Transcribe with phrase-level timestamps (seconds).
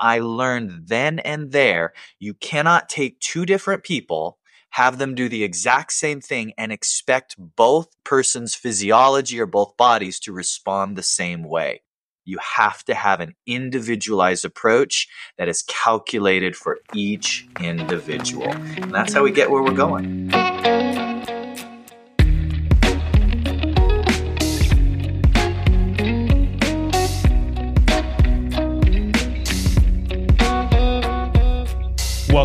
[0.00, 4.38] I learned then and there you cannot take two different people,
[4.70, 10.20] have them do the exact same thing, and expect both persons' physiology or both bodies
[10.20, 11.82] to respond the same way.
[12.24, 15.08] You have to have an individualized approach
[15.38, 18.50] that is calculated for each individual.
[18.52, 20.30] And that's how we get where we're going.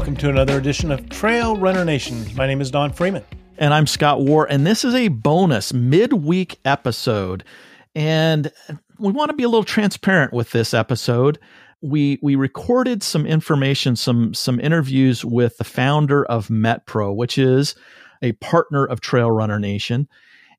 [0.03, 2.25] Welcome to another edition of Trail Runner Nation.
[2.35, 3.23] My name is Don Freeman.
[3.57, 7.45] And I'm Scott Warr, and this is a bonus midweek episode.
[7.95, 8.51] And
[8.99, 11.39] we want to be a little transparent with this episode.
[11.79, 17.73] We we recorded some information, some some interviews with the founder of MetPro, which is
[18.21, 20.09] a partner of Trail Runner Nation,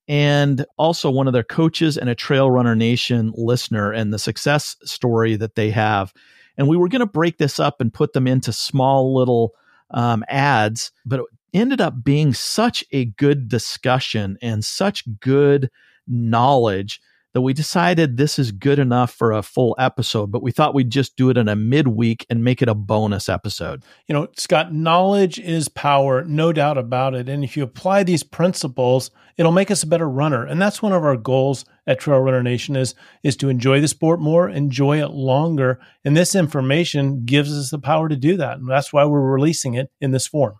[0.08, 4.76] and also one of their coaches and a Trail Runner Nation listener, and the success
[4.84, 6.14] story that they have
[6.56, 9.54] and we were going to break this up and put them into small little
[9.90, 15.70] um, ads, but it ended up being such a good discussion and such good
[16.06, 17.00] knowledge
[17.34, 20.88] that we decided this is good enough for a full episode, but we thought we'd
[20.88, 23.82] just do it in a midweek and make it a bonus episode.
[24.06, 27.28] You know, Scott, knowledge is power, no doubt about it.
[27.28, 30.46] And if you apply these principles, it'll make us a better runner.
[30.46, 33.88] And that's one of our goals at Trail Runner Nation is, is to enjoy the
[33.88, 35.80] sport more, enjoy it longer.
[36.04, 38.58] And this information gives us the power to do that.
[38.58, 40.54] And that's why we're releasing it in this form.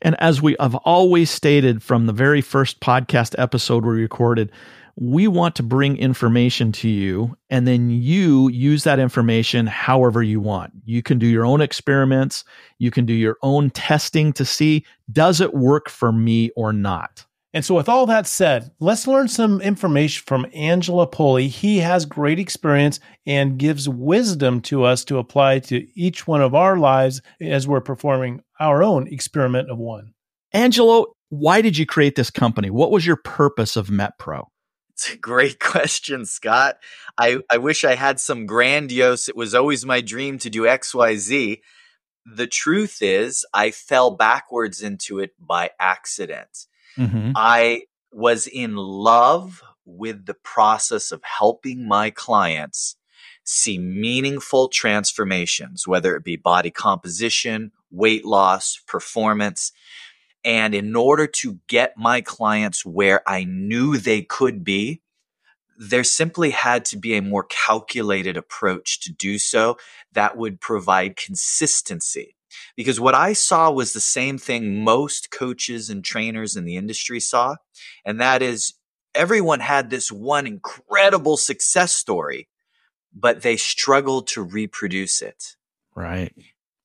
[0.00, 4.50] And as we have always stated from the very first podcast episode we recorded,
[4.96, 10.40] we want to bring information to you and then you use that information however you
[10.40, 10.72] want.
[10.84, 12.44] You can do your own experiments,
[12.78, 17.26] you can do your own testing to see does it work for me or not.
[17.52, 21.46] And so, with all that said, let's learn some information from Angelo Poli.
[21.46, 26.56] He has great experience and gives wisdom to us to apply to each one of
[26.56, 30.14] our lives as we're performing our own experiment of one.
[30.52, 32.70] Angelo, why did you create this company?
[32.70, 34.46] What was your purpose of MetPro?
[34.94, 36.78] It's a great question, Scott.
[37.18, 41.60] I, I wish I had some grandiose, it was always my dream to do XYZ.
[42.26, 46.66] The truth is, I fell backwards into it by accident.
[46.96, 47.32] Mm-hmm.
[47.36, 47.82] I
[48.12, 52.96] was in love with the process of helping my clients
[53.44, 59.72] see meaningful transformations, whether it be body composition, weight loss, performance.
[60.44, 65.00] And in order to get my clients where I knew they could be,
[65.78, 69.78] there simply had to be a more calculated approach to do so
[70.12, 72.36] that would provide consistency.
[72.76, 77.20] Because what I saw was the same thing most coaches and trainers in the industry
[77.20, 77.56] saw.
[78.04, 78.74] And that is
[79.14, 82.48] everyone had this one incredible success story,
[83.12, 85.56] but they struggled to reproduce it.
[85.96, 86.34] Right.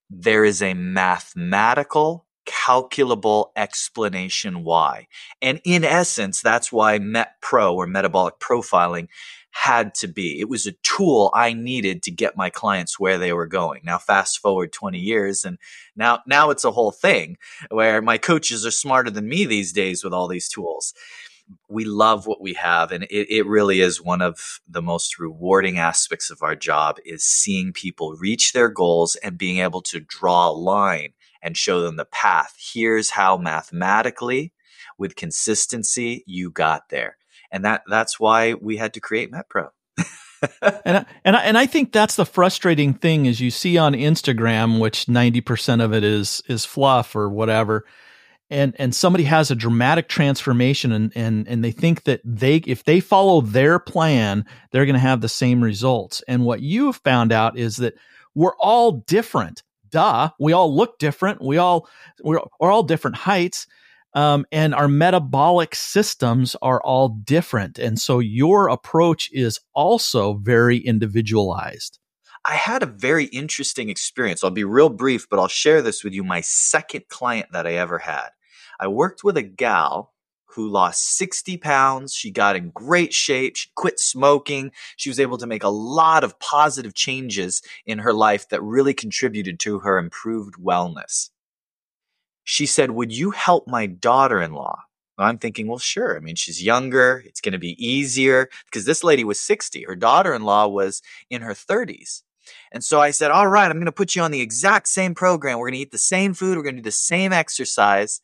[0.09, 5.07] There is a mathematical calculable explanation why.
[5.39, 9.07] And in essence, that's why MetPro or metabolic profiling
[9.51, 10.39] had to be.
[10.39, 13.81] It was a tool I needed to get my clients where they were going.
[13.83, 15.57] Now fast forward 20 years and
[15.95, 17.38] now now it's a whole thing
[17.69, 20.93] where my coaches are smarter than me these days with all these tools.
[21.67, 25.77] We love what we have and it, it really is one of the most rewarding
[25.77, 30.49] aspects of our job is seeing people reach their goals and being able to draw
[30.49, 32.55] a line and show them the path.
[32.57, 34.53] Here's how mathematically
[34.97, 37.17] with consistency you got there.
[37.51, 39.69] And that that's why we had to create MetPro.
[40.61, 43.94] and I, and I, and I think that's the frustrating thing is you see on
[43.94, 47.85] Instagram, which ninety percent of it is is fluff or whatever,
[48.50, 52.83] and and somebody has a dramatic transformation and and and they think that they if
[52.83, 56.23] they follow their plan, they're going to have the same results.
[56.27, 57.95] And what you have found out is that
[58.35, 61.41] we're all different duh, we all look different.
[61.41, 61.88] We all
[62.23, 63.67] we're, we're all different heights.
[64.16, 67.77] Um, and our metabolic systems are all different.
[67.77, 72.00] And so your approach is also very individualized.
[72.45, 74.44] I had a very interesting experience.
[74.44, 76.24] I'll be real brief, but I'll share this with you.
[76.24, 78.30] My second client that I ever had.
[78.80, 80.13] I worked with a gal
[80.56, 82.13] who lost 60 pounds.
[82.13, 83.56] She got in great shape.
[83.56, 84.72] She quit smoking.
[84.98, 88.94] She was able to make a lot of positive changes in her life that really
[88.94, 91.30] contributed to her improved wellness.
[92.44, 94.84] She said, Would you help my daughter in law?
[95.19, 96.16] I'm thinking, well, sure.
[96.16, 97.24] I mean, she's younger.
[97.25, 99.84] It's going to be easier because this lady was 60.
[99.84, 102.24] Her daughter in law was in her 30s.
[102.72, 105.13] And so I said, all right, I'm going to put you on the exact same
[105.13, 105.60] program.
[105.60, 106.57] We're going to eat the same food.
[106.57, 108.22] We're going to do the same exercise.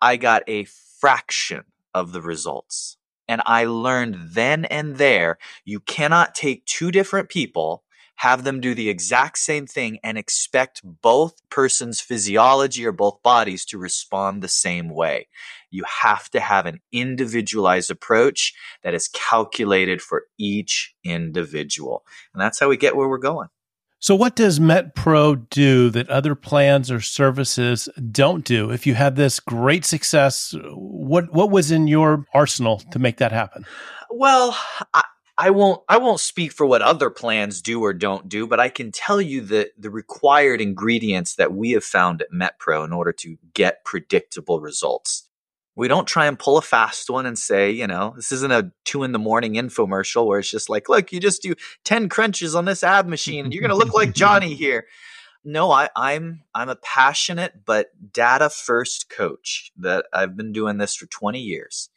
[0.00, 0.64] I got a
[1.04, 2.96] fraction of the results.
[3.28, 5.36] And I learned then and there
[5.66, 7.84] you cannot take two different people,
[8.16, 13.66] have them do the exact same thing and expect both persons' physiology or both bodies
[13.66, 15.28] to respond the same way.
[15.70, 22.06] You have to have an individualized approach that is calculated for each individual.
[22.32, 23.48] And that's how we get where we're going.
[24.04, 28.70] So, what does MetPro do that other plans or services don't do?
[28.70, 33.32] If you had this great success, what what was in your arsenal to make that
[33.32, 33.64] happen?
[34.10, 34.58] Well,
[34.92, 35.04] I,
[35.38, 38.68] I won't I won't speak for what other plans do or don't do, but I
[38.68, 43.12] can tell you that the required ingredients that we have found at MetPro in order
[43.12, 45.30] to get predictable results.
[45.76, 48.70] We don't try and pull a fast one and say, you know, this isn't a
[48.84, 51.54] two in the morning infomercial where it's just like, look, you just do
[51.84, 54.86] 10 crunches on this ab machine and you're gonna look like Johnny here.
[55.44, 60.94] No, I, I'm I'm a passionate but data first coach that I've been doing this
[60.94, 61.90] for 20 years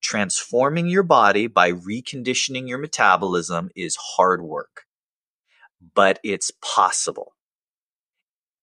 [0.00, 4.86] transforming your body by reconditioning your metabolism is hard work,
[5.94, 7.34] but it's possible.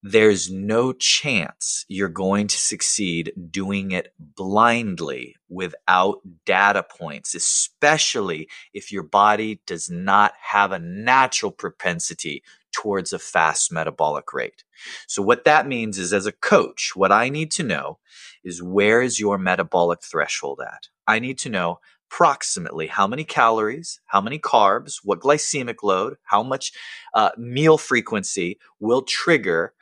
[0.09, 8.89] There's no chance you're going to succeed doing it blindly without data points, especially if
[8.89, 14.63] your body does not have a natural propensity towards a fast metabolic rate.
[15.07, 17.99] So, what that means is, as a coach, what I need to know
[18.45, 20.87] is where is your metabolic threshold at?
[21.05, 26.43] I need to know approximately how many calories, how many carbs, what glycemic load, how
[26.43, 26.71] much
[27.13, 29.73] uh, meal frequency will trigger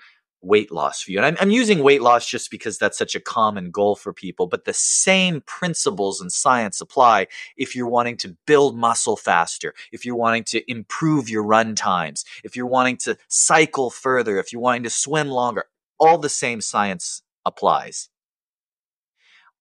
[0.46, 1.18] weight loss for you.
[1.18, 4.48] And I'm, I'm, using weight loss just because that's such a common goal for people,
[4.48, 7.28] but the same principles and science apply
[7.58, 12.26] if you're wanting to build muscle faster, if you're wanting to improve your run times,
[12.44, 15.66] if you're wanting to cycle further, if you're wanting to swim longer.
[16.00, 18.10] All the same science applies.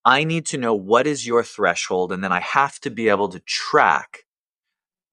[0.05, 3.29] I need to know what is your threshold, and then I have to be able
[3.31, 4.24] to track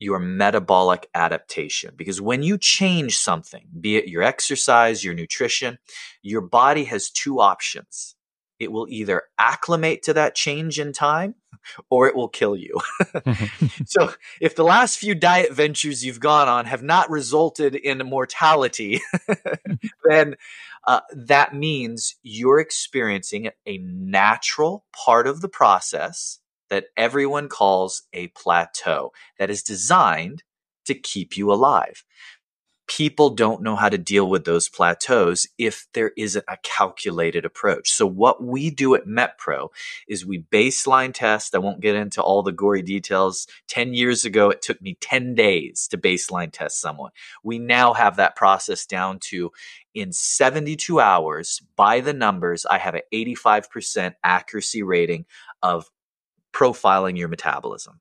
[0.01, 1.94] your metabolic adaptation.
[1.95, 5.77] Because when you change something, be it your exercise, your nutrition,
[6.24, 8.15] your body has two options.
[8.59, 11.36] It will either acclimate to that change in time
[11.92, 12.80] or it will kill you.
[13.86, 19.01] so, if the last few diet ventures you've gone on have not resulted in mortality,
[20.09, 20.36] then
[20.88, 26.40] uh, that means you're experiencing a natural part of the process
[26.71, 30.41] that everyone calls a plateau that is designed
[30.85, 32.03] to keep you alive
[32.97, 37.89] people don't know how to deal with those plateaus if there isn't a calculated approach.
[37.89, 39.69] So what we do at MetPro
[40.09, 41.56] is we baseline test.
[41.56, 43.47] I won't get into all the gory details.
[43.69, 47.12] 10 years ago, it took me 10 days to baseline test someone.
[47.45, 49.51] We now have that process down to
[49.94, 55.25] in 72 hours by the numbers, I have an 85% accuracy rating
[55.63, 55.89] of
[56.53, 58.00] profiling your metabolism.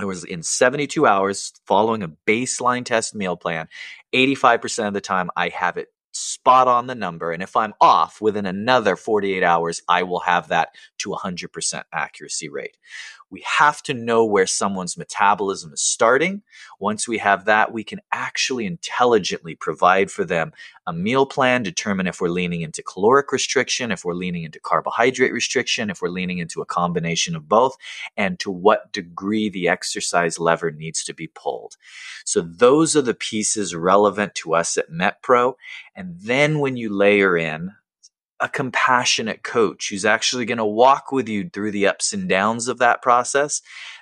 [0.00, 3.68] It was in 72 hours following a baseline test meal plan.
[4.14, 7.30] 85% of the time, I have it spot on the number.
[7.32, 12.48] And if I'm off within another 48 hours, I will have that to 100% accuracy
[12.48, 12.76] rate.
[13.30, 16.42] We have to know where someone's metabolism is starting.
[16.80, 20.52] Once we have that, we can actually intelligently provide for them
[20.86, 25.32] a meal plan, determine if we're leaning into caloric restriction, if we're leaning into carbohydrate
[25.32, 27.76] restriction, if we're leaning into a combination of both,
[28.16, 31.76] and to what degree the exercise lever needs to be pulled.
[32.24, 35.54] So those are the pieces relevant to us at MetPro.
[35.94, 37.72] And then when you layer in
[38.40, 42.68] a compassionate coach who's actually going to walk with you through the ups and downs
[42.68, 43.60] of that process.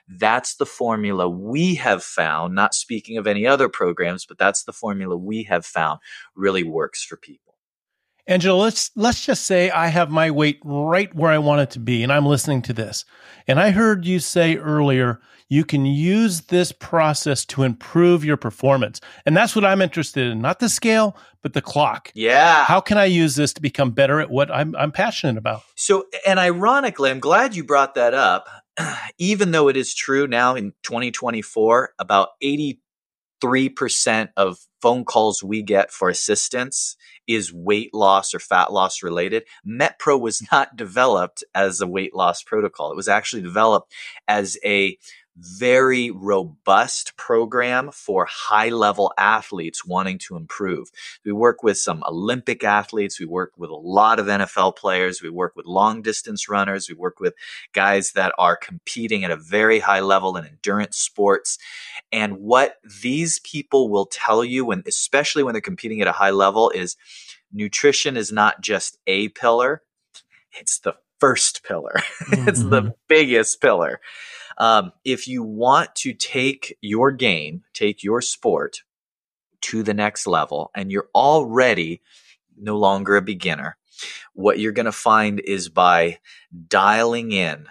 [0.08, 4.72] That's the formula we have found, not speaking of any other programs, but that's the
[4.72, 6.00] formula we have found
[6.34, 7.47] really works for people.
[8.28, 11.80] Angelo, let's let's just say I have my weight right where I want it to
[11.80, 13.06] be and I'm listening to this.
[13.46, 15.18] And I heard you say earlier
[15.48, 19.00] you can use this process to improve your performance.
[19.24, 22.12] And that's what I'm interested in, not the scale, but the clock.
[22.14, 22.64] Yeah.
[22.64, 25.62] How can I use this to become better at what I'm I'm passionate about?
[25.74, 28.46] So, and ironically, I'm glad you brought that up.
[29.18, 32.28] Even though it is true now in 2024, about
[33.42, 39.44] 83% of phone calls we get for assistance is weight loss or fat loss related.
[39.66, 42.92] MetPro was not developed as a weight loss protocol.
[42.92, 43.92] It was actually developed
[44.26, 44.96] as a
[45.40, 50.90] very robust program for high level athletes wanting to improve.
[51.24, 53.20] We work with some Olympic athletes.
[53.20, 55.22] We work with a lot of NFL players.
[55.22, 56.88] We work with long distance runners.
[56.88, 57.34] We work with
[57.72, 61.58] guys that are competing at a very high level in endurance sports.
[62.12, 66.30] And what these people will tell you when, especially when they're competing at a high
[66.30, 66.96] level is
[67.52, 69.82] nutrition is not just a pillar.
[70.58, 71.94] It's the first pillar.
[72.24, 72.48] Mm-hmm.
[72.48, 72.90] it's the mm-hmm.
[73.08, 74.00] biggest pillar.
[74.58, 78.82] Um, if you want to take your game, take your sport,
[79.60, 82.02] to the next level and you're already
[82.56, 83.76] no longer a beginner,
[84.34, 86.18] what you're going to find is by
[86.68, 87.66] dialing in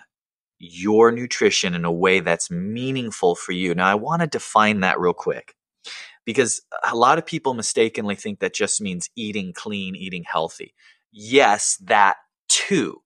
[0.59, 3.75] your nutrition in a way that's meaningful for you.
[3.75, 5.55] Now, I want to define that real quick
[6.25, 10.73] because a lot of people mistakenly think that just means eating clean, eating healthy.
[11.11, 12.17] Yes, that
[12.49, 13.01] too.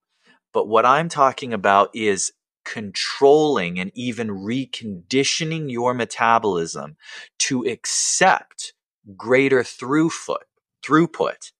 [0.53, 2.31] But what I'm talking about is
[2.65, 6.95] controlling and even reconditioning your metabolism
[7.39, 8.73] to accept
[9.15, 10.43] greater throughput,
[10.85, 11.51] throughput.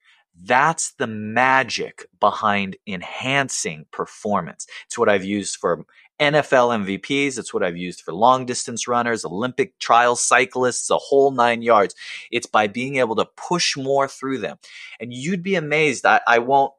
[0.44, 4.66] That's the magic behind enhancing performance.
[4.86, 5.86] It's what I've used for
[6.22, 7.40] NFL MVPs.
[7.40, 11.96] It's what I've used for long distance runners, Olympic trial cyclists, a whole nine yards.
[12.32, 14.58] It's by being able to push more through them.
[15.00, 16.06] And you'd be amazed.
[16.06, 16.74] I, I won't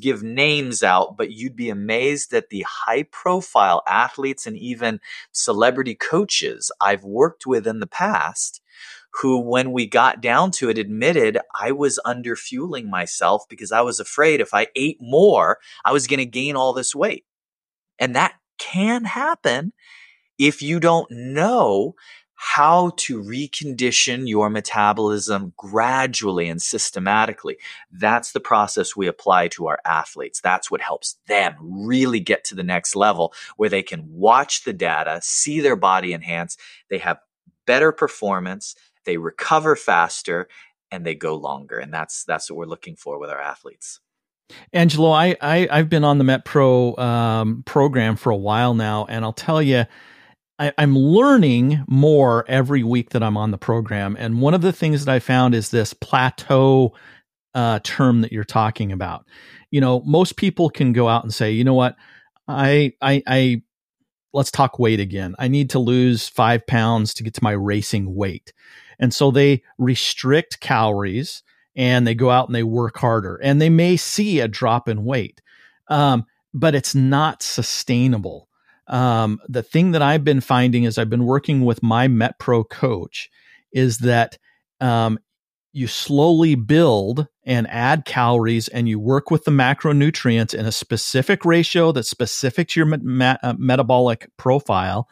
[0.00, 5.00] give names out, but you'd be amazed at the high profile athletes and even
[5.32, 8.62] celebrity coaches I've worked with in the past
[9.12, 13.80] who, when we got down to it, admitted I was under fueling myself because I
[13.80, 17.24] was afraid if I ate more, I was going to gain all this weight.
[17.98, 19.72] And that can happen
[20.38, 21.96] if you don't know
[22.42, 27.58] how to recondition your metabolism gradually and systematically.
[27.92, 30.40] That's the process we apply to our athletes.
[30.40, 34.72] That's what helps them really get to the next level where they can watch the
[34.72, 36.56] data, see their body enhance,
[36.88, 37.18] they have
[37.66, 38.74] better performance,
[39.04, 40.48] they recover faster,
[40.90, 41.78] and they go longer.
[41.78, 44.00] And that's that's what we're looking for with our athletes.
[44.72, 49.24] Angelo, I, I have been on the MetPro um, program for a while now, and
[49.24, 49.84] I'll tell you,
[50.58, 54.16] I, I'm learning more every week that I'm on the program.
[54.18, 56.94] And one of the things that I found is this plateau
[57.54, 59.26] uh, term that you're talking about.
[59.70, 61.96] You know, most people can go out and say, you know what,
[62.46, 63.62] I I I
[64.32, 65.34] let's talk weight again.
[65.38, 68.52] I need to lose five pounds to get to my racing weight.
[68.98, 71.42] And so they restrict calories
[71.76, 75.04] and they go out and they work harder and they may see a drop in
[75.04, 75.40] weight
[75.88, 78.48] um, but it's not sustainable.
[78.86, 83.30] Um, the thing that i've been finding as i've been working with my metpro coach
[83.72, 84.36] is that
[84.80, 85.20] um,
[85.72, 91.44] you slowly build and add calories and you work with the macronutrients in a specific
[91.44, 95.08] ratio that's specific to your me- uh, metabolic profile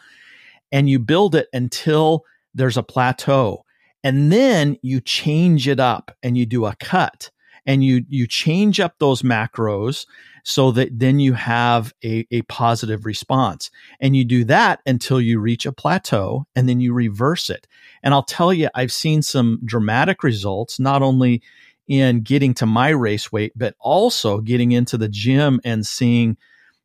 [0.72, 2.24] and you build it until
[2.54, 3.64] there's a plateau
[4.04, 7.30] and then you change it up and you do a cut
[7.66, 10.06] and you you change up those macros
[10.42, 13.70] so that then you have a, a positive response.
[14.00, 17.66] And you do that until you reach a plateau and then you reverse it.
[18.02, 21.42] And i'll tell you i've seen some dramatic results not only
[21.88, 26.36] in getting to my race weight but also getting into the gym and seeing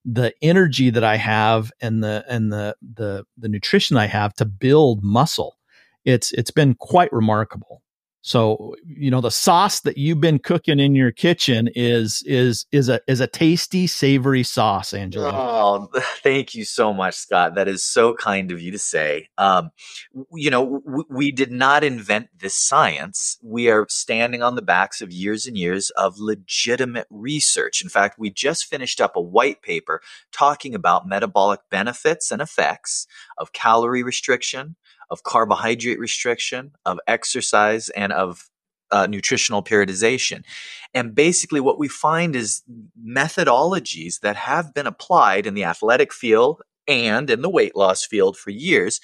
[0.05, 4.45] the energy that i have and the and the the, the nutrition i have to
[4.45, 5.57] build muscle
[6.05, 7.83] it's it's been quite remarkable.
[8.25, 12.87] So, you know, the sauce that you've been cooking in your kitchen is is is
[12.87, 15.29] a is a tasty, savory sauce, Angelo.
[15.33, 15.89] Oh,
[16.23, 17.55] thank you so much, Scott.
[17.55, 19.27] That is so kind of you to say.
[19.37, 19.71] Um,
[20.33, 23.37] you know, w- we did not invent this science.
[23.43, 27.83] We are standing on the backs of years and years of legitimate research.
[27.83, 33.05] In fact, we just finished up a white paper talking about metabolic benefits and effects
[33.37, 34.77] of calorie restriction,
[35.13, 38.49] of carbohydrate restriction, of exercise, and of
[38.91, 40.43] uh, nutritional periodization.
[40.93, 42.63] And basically, what we find is
[43.01, 48.35] methodologies that have been applied in the athletic field and in the weight loss field
[48.37, 48.99] for years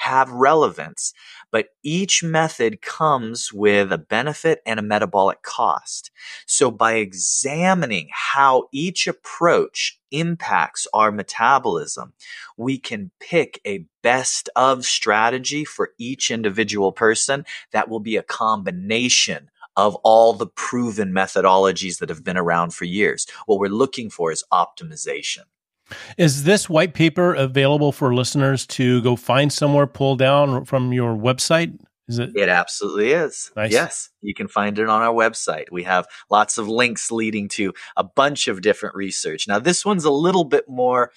[0.00, 1.12] have relevance
[1.50, 6.10] but each method comes with a benefit and a metabolic cost.
[6.46, 12.12] So by examining how each approach impacts our metabolism,
[12.56, 18.22] we can pick a best of strategy for each individual person that will be a
[18.22, 23.26] combination of all the proven methodologies that have been around for years.
[23.46, 25.44] What we're looking for is optimization.
[26.18, 31.14] Is this white paper available for listeners to go find somewhere, pull down from your
[31.14, 31.78] website?
[32.10, 32.32] Is it?
[32.34, 33.52] It absolutely is.
[33.54, 33.70] Nice.
[33.70, 35.66] Yes, you can find it on our website.
[35.70, 39.46] We have lots of links leading to a bunch of different research.
[39.46, 41.12] Now, this one's a little bit more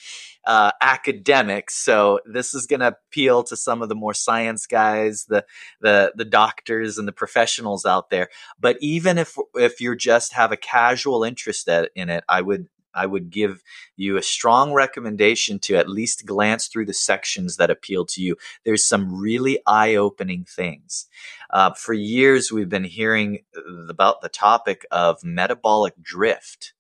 [0.46, 5.26] uh, academic, so this is going to appeal to some of the more science guys,
[5.26, 5.44] the
[5.82, 8.30] the the doctors and the professionals out there.
[8.60, 13.06] But even if if you just have a casual interest in it, I would I
[13.06, 13.64] would give
[13.96, 18.36] you a strong recommendation to at least glance through the sections that appeal to you.
[18.64, 21.08] There's some really eye opening things.
[21.50, 23.40] Uh, for years, we've been hearing
[23.90, 26.74] about the topic of metabolic drift.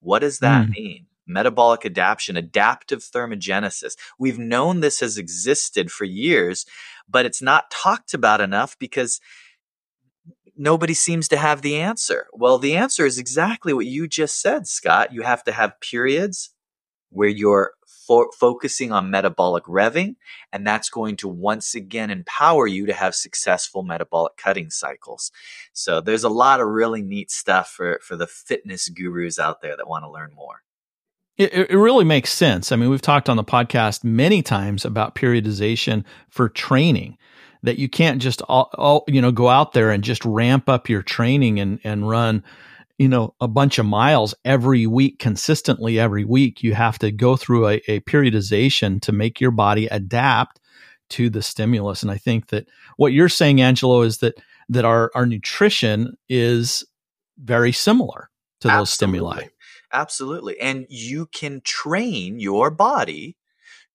[0.00, 0.70] What does that mm.
[0.70, 1.06] mean?
[1.26, 3.96] Metabolic adaptation, adaptive thermogenesis.
[4.18, 6.64] We've known this has existed for years,
[7.08, 9.20] but it's not talked about enough because
[10.58, 12.26] nobody seems to have the answer.
[12.32, 15.12] Well, the answer is exactly what you just said, Scott.
[15.12, 16.50] You have to have periods
[17.10, 20.16] where you're fo- focusing on metabolic revving,
[20.52, 25.30] and that's going to once again empower you to have successful metabolic cutting cycles.
[25.72, 29.76] So there's a lot of really neat stuff for, for the fitness gurus out there
[29.76, 30.62] that want to learn more.
[31.36, 32.72] It, it really makes sense.
[32.72, 37.16] I mean, we've talked on the podcast many times about periodization for training
[37.62, 40.88] that you can't just all, all, you know go out there and just ramp up
[40.88, 42.42] your training and and run
[42.98, 47.36] you know a bunch of miles every week consistently every week you have to go
[47.36, 50.60] through a, a periodization to make your body adapt
[51.08, 54.34] to the stimulus and i think that what you're saying angelo is that
[54.68, 56.84] that our our nutrition is
[57.38, 59.30] very similar to those Absolutely.
[59.32, 59.48] stimuli
[59.92, 60.60] Absolutely.
[60.60, 63.36] And you can train your body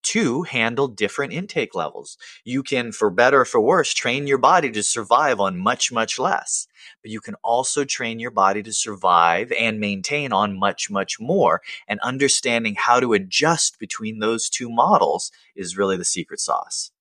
[0.03, 2.17] to handle different intake levels.
[2.43, 6.19] You can, for better or for worse, train your body to survive on much, much
[6.19, 6.67] less.
[7.01, 11.61] But you can also train your body to survive and maintain on much, much more.
[11.87, 16.91] And understanding how to adjust between those two models is really the secret sauce.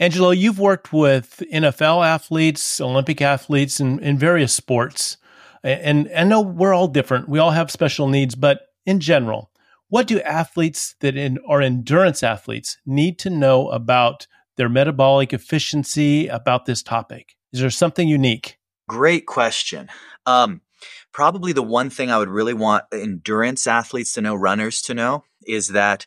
[0.00, 5.16] Angelo, you've worked with NFL athletes, Olympic athletes, in, in various sports.
[5.64, 7.28] And I know we're all different.
[7.28, 9.50] We all have special needs, but in general,
[9.88, 14.26] what do athletes that in, are endurance athletes need to know about
[14.56, 17.36] their metabolic efficiency about this topic?
[17.52, 18.58] Is there something unique?
[18.88, 19.88] Great question.
[20.26, 20.60] Um,
[21.12, 25.24] probably the one thing I would really want endurance athletes to know, runners to know,
[25.46, 26.06] is that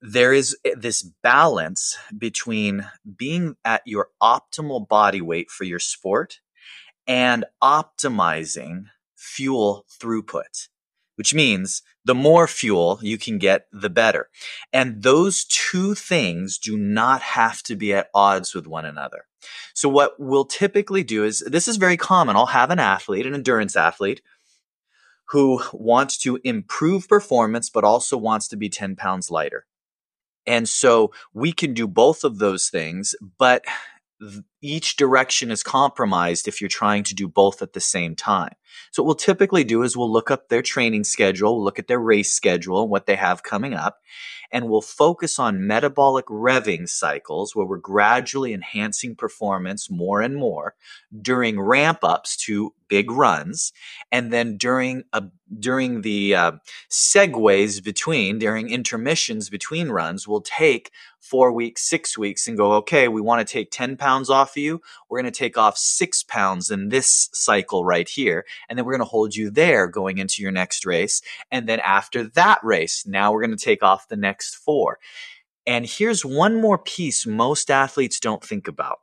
[0.00, 2.86] there is this balance between
[3.16, 6.40] being at your optimal body weight for your sport
[7.06, 8.84] and optimizing
[9.16, 10.68] fuel throughput
[11.18, 14.30] which means the more fuel you can get, the better.
[14.72, 19.26] And those two things do not have to be at odds with one another.
[19.74, 22.34] So what we'll typically do is this is very common.
[22.34, 24.22] I'll have an athlete, an endurance athlete,
[25.28, 29.66] who wants to improve performance, but also wants to be 10 pounds lighter.
[30.46, 33.66] And so we can do both of those things, but
[34.60, 38.54] each direction is compromised if you're trying to do both at the same time.
[38.90, 41.88] So what we'll typically do is we'll look up their training schedule, we'll look at
[41.88, 43.98] their race schedule what they have coming up,
[44.50, 50.74] and we'll focus on metabolic revving cycles where we're gradually enhancing performance more and more
[51.20, 53.72] during ramp ups to big runs,
[54.10, 55.24] and then during a
[55.58, 56.52] during the uh,
[56.90, 60.90] segues between during intermissions between runs, we'll take
[61.20, 62.72] four weeks, six weeks, and go.
[62.74, 64.80] Okay, we want to take ten pounds off of you.
[65.08, 68.92] We're going to take off six pounds in this cycle right here, and then we're
[68.92, 73.06] going to hold you there going into your next race, and then after that race,
[73.06, 74.98] now we're going to take off the next four.
[75.66, 79.00] And here's one more piece most athletes don't think about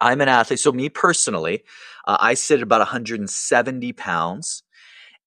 [0.00, 0.60] I'm an athlete.
[0.60, 1.64] So, me personally,
[2.06, 4.62] uh, I sit at about 170 pounds.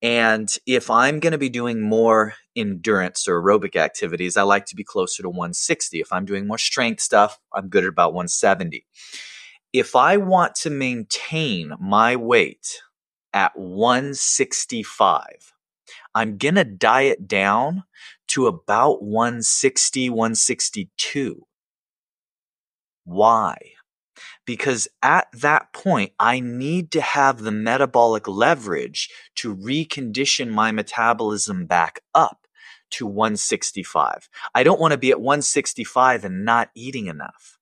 [0.02, 4.76] And if I'm going to be doing more endurance or aerobic activities, I like to
[4.76, 6.00] be closer to 160.
[6.00, 8.86] If I'm doing more strength stuff, I'm good at about 170.
[9.74, 12.82] If I want to maintain my weight
[13.32, 15.54] at 165,
[16.16, 17.84] I'm going to diet down
[18.30, 21.46] to about 160, 162.
[23.06, 23.58] Why?
[24.46, 31.66] Because at that point, I need to have the metabolic leverage to recondition my metabolism
[31.66, 32.48] back up
[32.92, 34.30] to 165.
[34.54, 37.58] I don't want to be at 165 and not eating enough.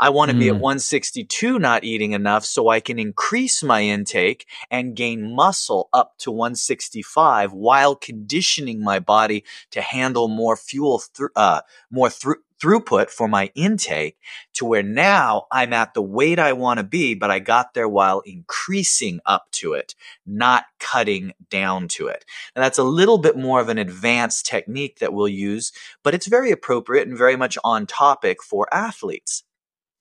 [0.00, 0.40] I want to mm.
[0.40, 0.60] be at mm.
[0.60, 6.30] 162 not eating enough so I can increase my intake and gain muscle up to
[6.30, 11.60] 165 while conditioning my body to handle more fuel, th- uh,
[11.90, 14.16] more th- throughput for my intake
[14.54, 17.88] to where now I'm at the weight I want to be, but I got there
[17.88, 19.94] while increasing up to it,
[20.26, 22.24] not cutting down to it.
[22.54, 26.26] And that's a little bit more of an advanced technique that we'll use, but it's
[26.26, 29.44] very appropriate and very much on topic for athletes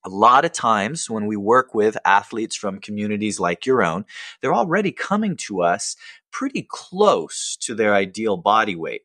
[0.05, 4.05] a lot of times when we work with athletes from communities like your own,
[4.41, 5.95] they're already coming to us
[6.31, 9.03] pretty close to their ideal body weight.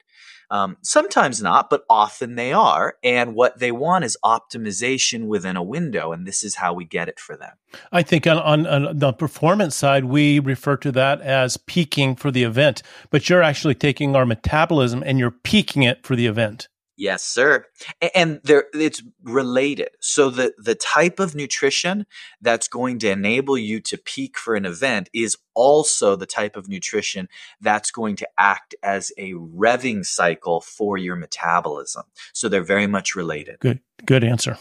[0.51, 2.97] Um, sometimes not, but often they are.
[3.05, 6.13] And what they want is optimization within a window.
[6.13, 7.53] And this is how we get it for them.
[7.93, 12.31] I think on, on, on, the performance side, we refer to that as peaking for
[12.31, 16.69] the event, but you're actually taking our metabolism and you're peaking it for the event.
[16.99, 17.65] Yes, sir.
[18.13, 19.91] And there it's related.
[20.01, 22.07] So the the type of nutrition
[22.41, 26.69] that's going to enable you to peak for an event is also the type of
[26.69, 27.29] nutrition
[27.61, 32.03] that's going to act as a revving cycle for your metabolism.
[32.33, 33.61] So they're very much related.
[33.61, 34.59] Good good answer.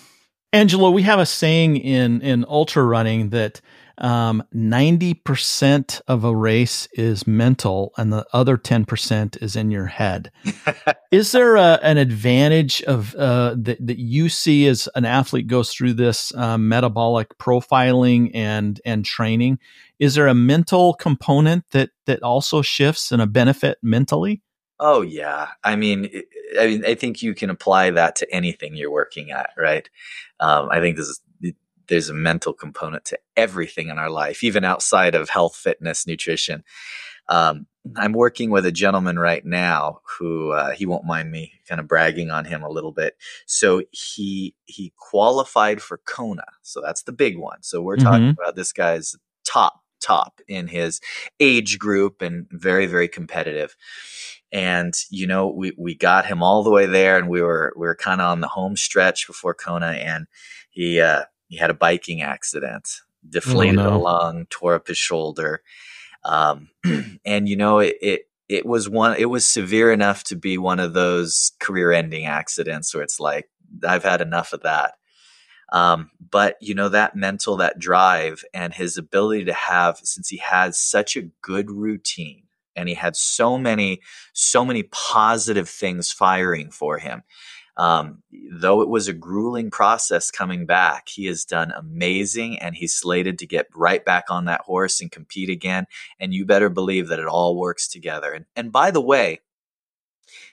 [0.54, 3.62] Angelo, we have a saying in in ultra running that
[4.00, 10.32] um, 90% of a race is mental and the other 10% is in your head.
[11.12, 15.74] is there a, an advantage of uh, that, that you see as an athlete goes
[15.74, 19.60] through this um, metabolic profiling and, and training?
[20.00, 24.42] Is there a mental component that, that also shifts and a benefit mentally?
[24.80, 26.08] Oh yeah, I mean,
[26.60, 29.90] I mean, I think you can apply that to anything you're working at, right?
[30.40, 31.20] Um, I think this is
[31.88, 36.64] there's a mental component to everything in our life, even outside of health, fitness, nutrition.
[37.30, 41.80] Um, I'm working with a gentleman right now who uh, he won't mind me kind
[41.80, 43.16] of bragging on him a little bit.
[43.46, 47.64] So he he qualified for Kona, so that's the big one.
[47.64, 48.42] So we're talking mm-hmm.
[48.42, 51.00] about this guy's top top in his
[51.40, 53.76] age group and very very competitive
[54.52, 57.88] and you know we we got him all the way there and we were we
[57.88, 60.28] were kind of on the home stretch before Kona and
[60.70, 63.96] he uh he had a biking accident deflated oh, no.
[63.96, 65.62] a lung tore up his shoulder
[66.24, 66.70] um
[67.26, 70.80] and you know it, it it was one it was severe enough to be one
[70.80, 73.50] of those career ending accidents where it's like
[73.86, 74.96] I've had enough of that
[75.72, 80.38] um, but you know that mental that drive and his ability to have since he
[80.38, 82.44] has such a good routine
[82.76, 84.02] and he had so many
[84.34, 87.24] so many positive things firing for him
[87.78, 92.96] um, though it was a grueling process coming back he has done amazing and he's
[92.96, 95.86] slated to get right back on that horse and compete again.
[96.20, 98.34] And you better believe that it all works together.
[98.34, 99.42] And, and by the way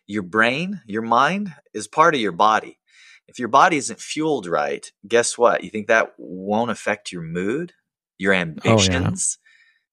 [0.07, 2.79] your brain your mind is part of your body.
[3.27, 5.65] If your body isn't fueled right guess what?
[5.65, 7.73] You think that won't affect your mood
[8.19, 9.44] your ambitions oh, yeah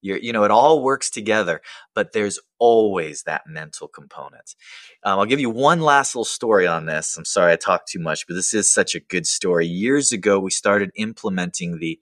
[0.02, 1.62] you're, you know, it all works together,
[1.94, 4.56] but there's always that mental component.
[5.04, 7.18] Um, I'll give you one last little story on this.
[7.18, 9.68] I'm sorry I talked too much, but this is such a good story.
[9.68, 12.00] Years ago, we started implementing the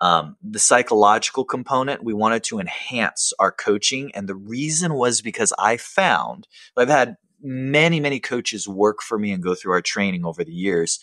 [0.00, 2.02] um, the psychological component.
[2.02, 7.16] We wanted to enhance our coaching, and the reason was because I found I've had
[7.42, 11.00] many many coaches work for me and go through our training over the years.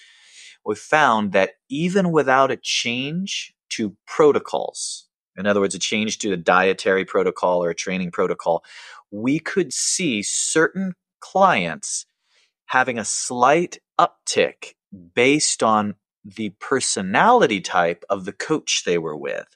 [0.66, 5.09] We found that even without a change to protocols,
[5.40, 8.64] in other words, a change to a dietary protocol or a training protocol,
[9.12, 12.06] we could see certain clients
[12.66, 14.74] having a slight uptick
[15.16, 19.48] based on the personality type of the coach they were with.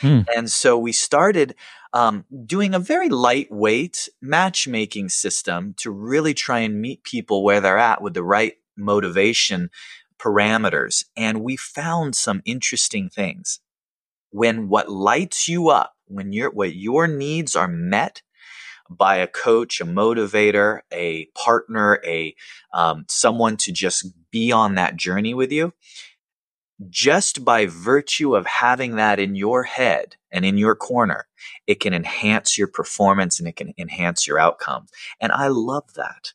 [0.00, 0.20] Hmm.
[0.36, 1.54] And so we started
[1.92, 7.78] um, doing a very lightweight matchmaking system to really try and meet people where they're
[7.78, 9.70] at with the right motivation
[10.18, 11.04] parameters.
[11.16, 13.60] And we found some interesting things
[14.32, 18.22] when what lights you up, when your what your needs are met
[18.90, 22.34] by a coach, a motivator, a partner, a
[22.74, 25.72] um, someone to just be on that journey with you,
[26.88, 31.26] just by virtue of having that in your head and in your corner,
[31.66, 34.90] it can enhance your performance and it can enhance your outcomes.
[35.20, 36.32] And I love that.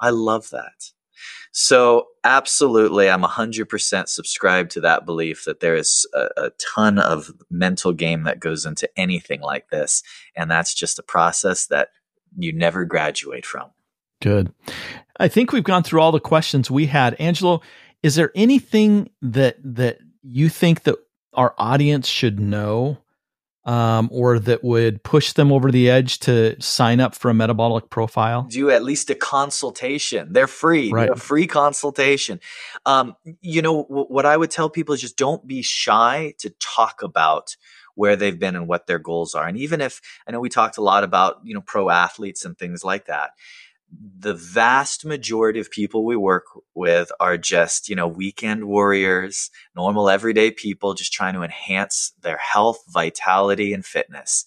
[0.00, 0.92] I love that.
[1.52, 7.32] So, absolutely, I'm 100% subscribed to that belief that there is a, a, ton of
[7.50, 10.02] mental game that goes into anything like this.
[10.36, 11.88] And that's just a process that
[12.36, 13.70] you never graduate from.
[14.20, 14.52] Good.
[15.18, 17.14] I think we've gone through all the questions we had.
[17.18, 17.60] Angelo,
[18.02, 20.96] is there anything that that you think that
[21.34, 22.98] our audience should know
[23.64, 27.90] um, or that would push them over the edge to sign up for a metabolic
[27.90, 28.46] profile?
[28.48, 30.32] Do at least a consultation.
[30.32, 31.10] They're free, right.
[31.10, 32.40] a free consultation.
[32.86, 36.50] Um, you know, w- what I would tell people is just don't be shy to
[36.60, 37.56] talk about
[37.94, 39.46] where they've been and what their goals are.
[39.46, 42.56] And even if I know we talked a lot about, you know, pro athletes and
[42.56, 43.30] things like that
[43.90, 50.10] the vast majority of people we work with are just, you know, weekend warriors, normal
[50.10, 54.46] everyday people just trying to enhance their health, vitality, and fitness.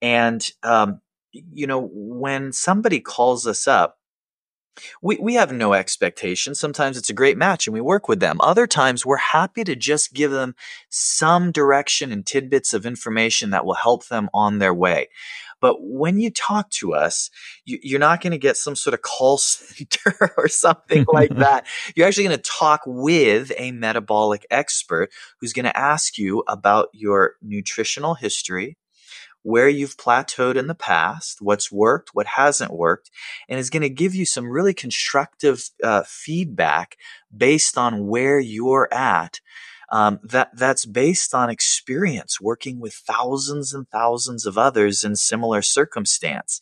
[0.00, 1.00] And, um,
[1.32, 3.98] you know, when somebody calls us up,
[5.02, 6.54] we, we have no expectation.
[6.54, 8.40] Sometimes it's a great match and we work with them.
[8.40, 10.54] Other times we're happy to just give them
[10.88, 15.08] some direction and tidbits of information that will help them on their way.
[15.62, 17.30] But when you talk to us,
[17.64, 21.66] you, are not going to get some sort of call center or something like that.
[21.94, 26.88] You're actually going to talk with a metabolic expert who's going to ask you about
[26.92, 28.76] your nutritional history,
[29.42, 33.12] where you've plateaued in the past, what's worked, what hasn't worked,
[33.48, 36.96] and is going to give you some really constructive uh, feedback
[37.34, 39.40] based on where you're at
[39.92, 45.60] um, that that's based on experience working with thousands and thousands of others in similar
[45.60, 46.60] circumstance.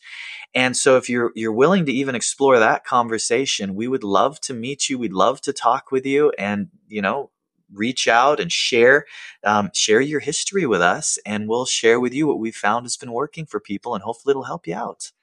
[0.53, 4.53] And so if you're you're willing to even explore that conversation, we would love to
[4.53, 4.99] meet you.
[4.99, 7.31] We'd love to talk with you and, you know,
[7.73, 9.05] reach out and share
[9.45, 12.97] um, share your history with us, and we'll share with you what we've found has
[12.97, 15.13] been working for people, and hopefully it'll help you out.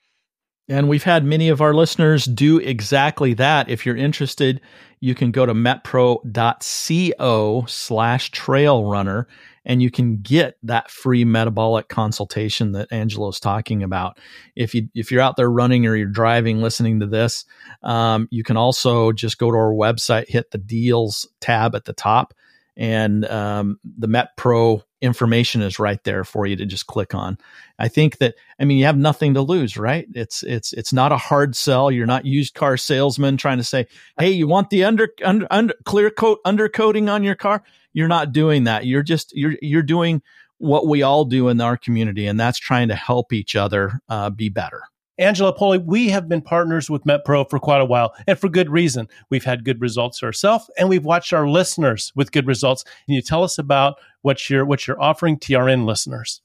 [0.69, 3.71] And we've had many of our listeners do exactly that.
[3.71, 4.61] If you're interested,
[5.01, 9.29] you can go to metpro.co slash trail runner
[9.65, 14.19] and you can get that free metabolic consultation that Angelo's talking about.
[14.57, 17.45] If you if you're out there running or you're driving, listening to this,
[17.83, 21.93] um, you can also just go to our website, hit the deals tab at the
[21.93, 22.35] top,
[22.79, 27.37] and um, the Met Pro information is right there for you to just click on.
[27.79, 30.07] I think that I mean you have nothing to lose, right?
[30.15, 31.91] It's it's it's not a hard sell.
[31.91, 33.89] You're not used car salesman trying to say,
[34.19, 37.63] "Hey, you want the under under, under clear coat undercoating on your car?"
[37.93, 38.87] You're not doing that.
[38.87, 40.23] You're just you're you're doing
[40.59, 44.31] what we all do in our community, and that's trying to help each other uh,
[44.31, 44.83] be better.
[45.19, 48.71] Angelo Poli, we have been partners with MetPro for quite a while, and for good
[48.71, 49.09] reason.
[49.31, 52.85] We've had good results ourselves, and we've watched our listeners with good results.
[52.85, 56.41] Can you tell us about what you're what you're offering TRN listeners?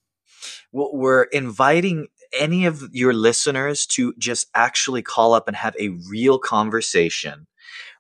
[0.72, 2.08] Well, we're inviting
[2.38, 7.46] any of your listeners to just actually call up and have a real conversation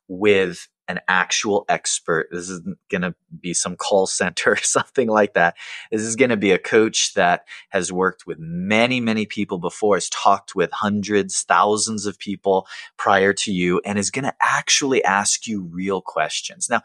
[0.08, 2.28] with an actual expert.
[2.32, 5.56] This isn't going to be some call center or something like that.
[5.91, 9.96] This is going to be a coach that has worked with many, many people before,
[9.96, 12.67] has talked with hundreds, thousands of people
[12.98, 16.69] prior to you, and is going to actually ask you real questions.
[16.69, 16.82] Now,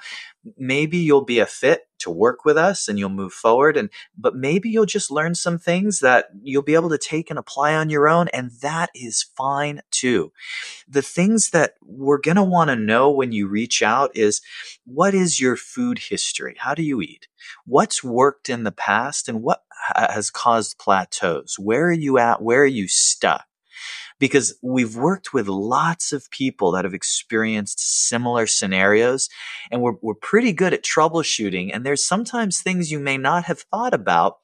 [0.56, 4.34] maybe you'll be a fit to work with us and you'll move forward and but
[4.34, 7.90] maybe you'll just learn some things that you'll be able to take and apply on
[7.90, 10.32] your own and that is fine too.
[10.88, 14.40] The things that we're going to want to know when you reach out is
[14.84, 16.56] what is your food history?
[16.58, 17.28] How do you eat?
[17.64, 21.58] What's worked in the past and what has caused plateaus?
[21.58, 22.42] Where are you at?
[22.42, 23.46] Where are you stuck
[24.18, 29.28] because we've worked with lots of people that have experienced similar scenarios
[29.70, 31.70] and we're, we're pretty good at troubleshooting.
[31.72, 34.38] And there's sometimes things you may not have thought about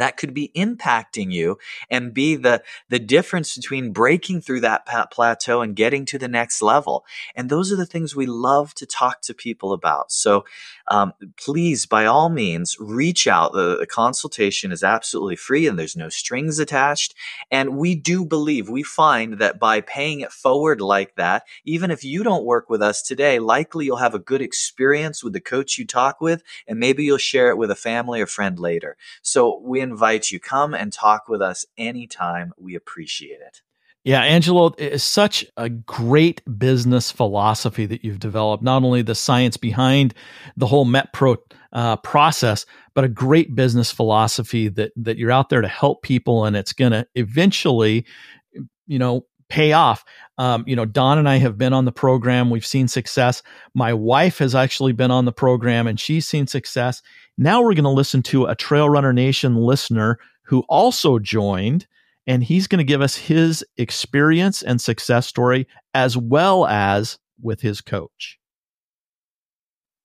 [0.00, 1.58] that could be impacting you
[1.90, 6.62] and be the the difference between breaking through that plateau and getting to the next
[6.62, 7.04] level.
[7.34, 10.12] And those are the things we love to talk to people about.
[10.12, 10.44] So
[10.88, 13.52] um, please by all means reach out.
[13.52, 17.14] The, the consultation is absolutely free and there's no strings attached.
[17.50, 22.04] And we do believe we find that by paying it forward like that even if
[22.04, 25.78] you don't work with us today likely you'll have a good experience with the coach
[25.78, 28.96] you talk with and maybe you'll share it with a family or friend later.
[29.22, 30.40] So we invite you.
[30.40, 32.52] Come and talk with us anytime.
[32.58, 33.62] We appreciate it.
[34.04, 38.62] Yeah, Angelo, it's such a great business philosophy that you've developed.
[38.62, 40.14] Not only the science behind
[40.56, 41.36] the whole MetPro
[41.72, 46.44] uh, process, but a great business philosophy that that you're out there to help people,
[46.44, 48.06] and it's going to eventually,
[48.86, 50.04] you know, pay off.
[50.36, 52.50] Um, you know, Don and I have been on the program.
[52.50, 53.42] We've seen success.
[53.74, 57.02] My wife has actually been on the program, and she's seen success.
[57.36, 61.86] Now we're going to listen to a Trail Runner Nation listener who also joined,
[62.26, 67.60] and he's going to give us his experience and success story as well as with
[67.60, 68.38] his coach.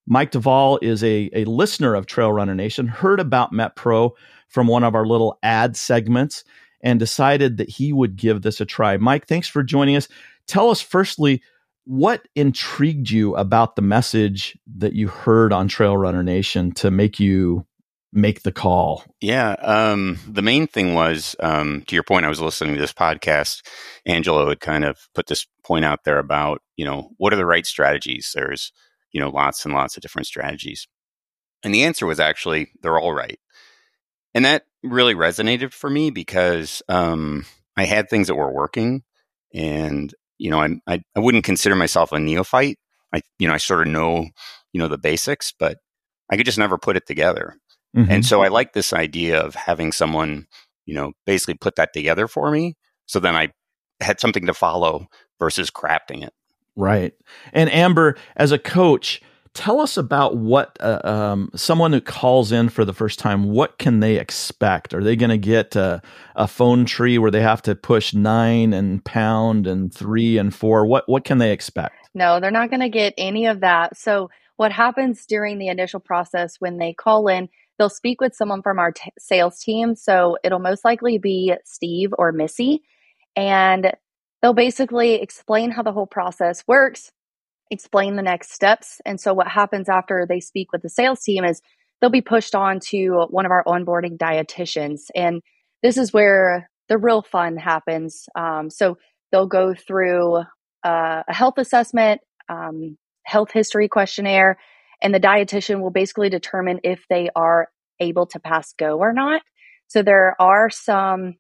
[0.06, 4.12] Mike Duvall is a, a listener of Trail Runner Nation, heard about MetPro
[4.50, 6.44] from one of our little ad segments,
[6.84, 8.98] and decided that he would give this a try.
[8.98, 10.08] Mike, thanks for joining us.
[10.46, 11.42] Tell us firstly
[11.86, 17.20] what intrigued you about the message that you heard on Trail Runner Nation to make
[17.20, 17.66] you
[18.14, 19.04] make the call?
[19.20, 22.26] Yeah, um, the main thing was um, to your point.
[22.26, 23.66] I was listening to this podcast.
[24.06, 27.46] Angelo had kind of put this point out there about you know what are the
[27.46, 28.32] right strategies.
[28.34, 28.72] There's
[29.12, 30.88] you know lots and lots of different strategies,
[31.64, 33.40] and the answer was actually they're all right,
[34.34, 37.46] and that really resonated for me because um,
[37.78, 39.04] I had things that were working,
[39.54, 42.78] and you know, I'm, I, I wouldn't consider myself a neophyte.
[43.14, 44.28] I, you know, I sort of know,
[44.74, 45.78] you know, the basics, but
[46.32, 47.56] I could just never put it together.
[47.96, 48.12] Mm-hmm.
[48.12, 50.48] And so I like this idea of having someone,
[50.86, 52.76] you know, basically put that together for me.
[53.06, 53.50] So then I
[54.02, 55.08] had something to follow
[55.40, 56.34] versus crafting it.
[56.76, 57.14] Right.
[57.52, 59.22] And Amber, as a coach,
[59.54, 63.78] tell us about what uh, um, someone who calls in for the first time what
[63.78, 64.94] can they expect?
[64.94, 66.02] Are they going to get a,
[66.36, 70.86] a, phone tree where they have to push nine and pound and three and four?
[70.86, 71.96] What what can they expect?
[72.14, 73.98] No they're not going to get any of that.
[73.98, 78.62] So what happens during the initial process when they call in they'll speak with someone
[78.62, 79.96] from our t- sales team.
[79.96, 82.84] So it'll most likely be steve or missy.
[83.36, 83.92] And
[84.42, 87.12] they'll basically explain how the whole process works
[87.72, 89.02] explain the next steps.
[89.06, 91.62] And so what happens after they speak with the sales team is
[92.00, 95.02] they'll be pushed on to one of our onboarding dietitians.
[95.16, 95.42] And
[95.82, 98.26] this is where the real fun happens.
[98.36, 98.98] Um, so
[99.32, 100.44] they'll go through
[100.84, 104.58] uh, a health assessment, um, health history questionnaire,
[105.02, 109.42] and the dietitian will basically determine if they are able to pass go or not.
[109.88, 111.36] So there are some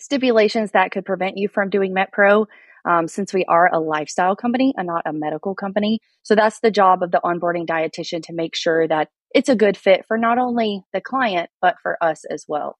[0.00, 2.46] stipulations that could prevent you from doing MetPro
[2.84, 6.00] um, since we are a lifestyle company and not a medical company.
[6.22, 9.76] So that's the job of the onboarding dietitian to make sure that it's a good
[9.76, 12.76] fit for not only the client, but for us as well.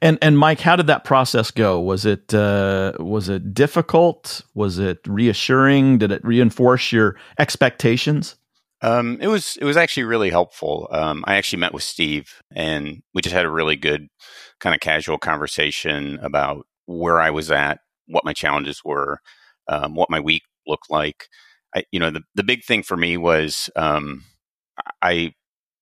[0.00, 1.78] And and Mike, how did that process go?
[1.80, 4.42] Was it uh, was it difficult?
[4.54, 5.98] Was it reassuring?
[5.98, 8.36] Did it reinforce your expectations?
[8.80, 10.88] Um, it was it was actually really helpful.
[10.90, 14.08] Um, I actually met with Steve, and we just had a really good
[14.60, 19.20] kind of casual conversation about where I was at, what my challenges were,
[19.68, 21.28] um, what my week looked like.
[21.74, 24.24] I, you know, the the big thing for me was um,
[25.02, 25.34] I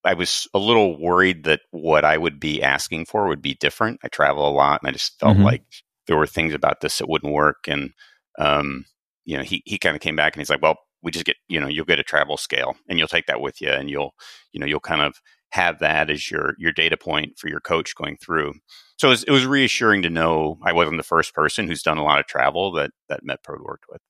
[0.04, 4.00] I was a little worried that what I would be asking for would be different.
[4.04, 5.44] I travel a lot, and I just felt mm-hmm.
[5.44, 5.62] like
[6.06, 7.66] there were things about this that wouldn't work.
[7.68, 7.90] And
[8.38, 8.84] um,
[9.24, 11.36] you know, he he kind of came back and he's like, "Well, we just get
[11.48, 14.14] you know, you'll get a travel scale, and you'll take that with you, and you'll
[14.52, 15.16] you know, you'll kind of
[15.56, 18.54] have that as your your data point for your coach going through."
[18.98, 21.98] So it was, it was reassuring to know I wasn't the first person who's done
[21.98, 24.00] a lot of travel that that MetPro worked with.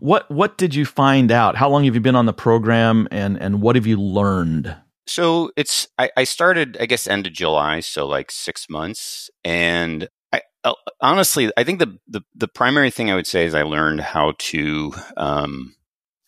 [0.00, 1.56] What what did you find out?
[1.56, 4.76] How long have you been on the program, and and what have you learned?
[5.06, 10.08] So it's I, I started I guess end of July, so like six months, and
[10.32, 13.62] I uh, honestly I think the, the the primary thing I would say is I
[13.62, 15.74] learned how to um,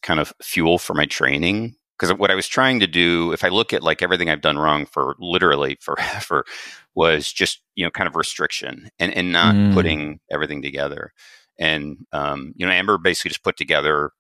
[0.02, 3.48] kind of fuel for my training because what I was trying to do, if I
[3.48, 6.44] look at like everything I've done wrong for literally forever,
[6.94, 9.74] was just you know kind of restriction and and not mm.
[9.74, 11.12] putting everything together.
[11.58, 14.10] And um, you know, Amber basically just put together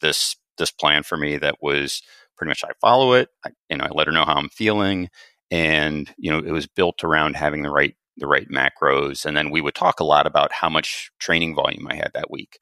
[0.00, 2.02] this this plan for me that was
[2.36, 3.28] pretty much I follow it.
[3.44, 5.10] I, you know, I let her know how I'm feeling,
[5.50, 9.26] and you know, it was built around having the right the right macros.
[9.26, 12.30] And then we would talk a lot about how much training volume I had that
[12.30, 12.58] week,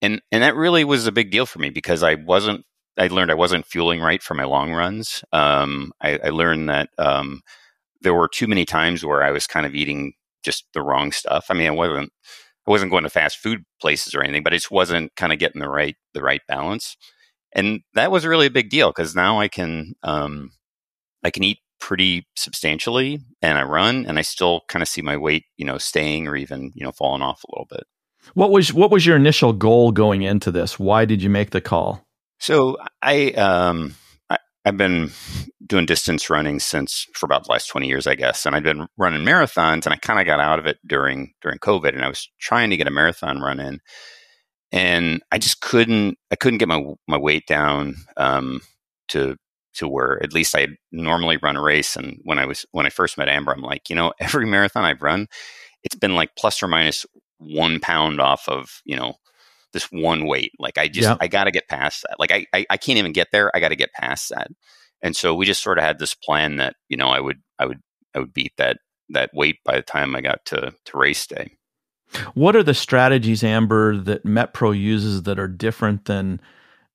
[0.00, 2.64] and and that really was a big deal for me because I wasn't.
[2.98, 5.24] I learned I wasn't fueling right for my long runs.
[5.32, 7.40] Um, I, I, learned that um,
[8.02, 11.46] there were too many times where I was kind of eating just the wrong stuff.
[11.48, 12.12] I mean, I wasn't
[12.66, 15.38] I wasn't going to fast food places or anything, but it just wasn't kind of
[15.38, 16.96] getting the right the right balance
[17.52, 20.52] and that was really a big deal because now I can um,
[21.22, 25.16] I can eat pretty substantially, and I run, and I still kind of see my
[25.16, 27.84] weight, you know, staying or even you know falling off a little bit.
[28.34, 30.78] What was what was your initial goal going into this?
[30.78, 32.06] Why did you make the call?
[32.40, 33.94] So I um
[34.28, 35.10] I, I've been
[35.66, 38.44] doing distance running since for about the last 20 years, I guess.
[38.44, 41.58] And I've been running marathons and I kind of got out of it during during
[41.58, 43.80] COVID and I was trying to get a marathon run in
[44.72, 48.60] and I just couldn't I couldn't get my my weight down um,
[49.08, 49.36] to
[49.74, 51.96] to where at least I normally run a race.
[51.96, 54.84] And when I was when I first met Amber, I'm like, you know, every marathon
[54.84, 55.26] I've run,
[55.82, 57.06] it's been like plus or minus
[57.38, 59.14] one pound off of you know
[59.72, 60.52] this one weight.
[60.58, 62.18] Like I just I got to get past that.
[62.18, 63.50] Like I, I I can't even get there.
[63.54, 64.48] I got to get past that.
[65.02, 67.66] And so we just sort of had this plan that you know I would I
[67.66, 67.80] would
[68.14, 68.78] I would beat that
[69.10, 71.56] that weight by the time I got to to race day.
[72.34, 76.40] What are the strategies, Amber, that MetPro uses that are different than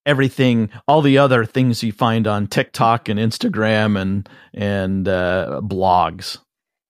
[0.06, 6.40] everything, all the other things you find on TikTok and Instagram and and uh, blogs?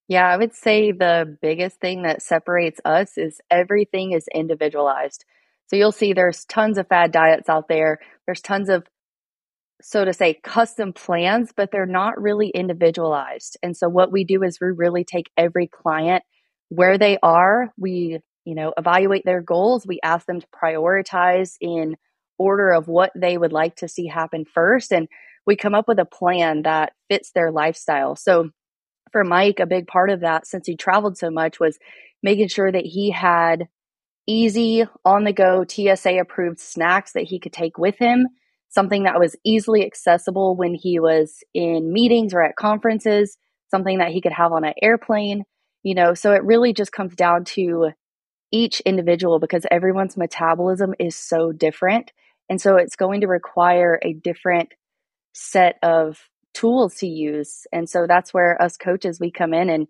[0.08, 5.26] Yeah, I would say the biggest thing that separates us is everything is individualized.
[5.68, 8.00] So you'll see there's tons of fad diets out there.
[8.26, 8.84] There's tons of
[9.82, 13.58] so to say custom plans, but they're not really individualized.
[13.62, 16.24] And so what we do is we really take every client
[16.70, 17.72] where they are.
[17.78, 19.86] We, you know, evaluate their goals.
[19.86, 21.98] We ask them to prioritize in
[22.38, 24.92] order of what they would like to see happen first.
[24.94, 25.08] And
[25.46, 28.16] we come up with a plan that fits their lifestyle.
[28.16, 28.50] So
[29.12, 31.78] for Mike, a big part of that, since he traveled so much, was
[32.24, 33.68] making sure that he had
[34.28, 38.28] easy, on the go, TSA approved snacks that he could take with him,
[38.70, 43.38] something that was easily accessible when he was in meetings or at conferences,
[43.70, 45.44] something that he could have on an airplane
[45.86, 46.14] you know?
[46.16, 47.92] So it really just comes down to
[48.52, 52.12] each individual because everyone's metabolism is so different.
[52.50, 54.74] And so it's going to require a different
[55.34, 56.20] set of
[56.54, 57.68] tools to use.
[57.72, 59.88] And so that's where us coaches we come in and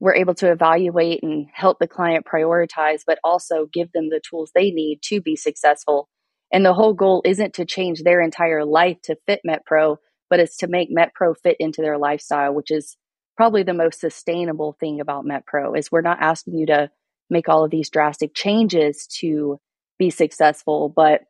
[0.00, 4.50] we're able to evaluate and help the client prioritize but also give them the tools
[4.54, 6.08] they need to be successful
[6.54, 9.96] and the whole goal isn't to change their entire life to fit MetPro,
[10.30, 12.96] but it's to make MetPro fit into their lifestyle, which is
[13.36, 16.90] probably the most sustainable thing about MetPro is we're not asking you to
[17.28, 19.58] make all of these drastic changes to
[19.98, 21.22] be successful, but